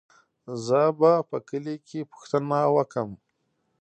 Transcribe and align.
زه 0.65 0.81
به 0.99 1.13
په 1.29 1.37
کلي 1.49 1.75
کې 1.87 2.09
پوښتنه 2.11 2.57
وکم. 2.75 3.09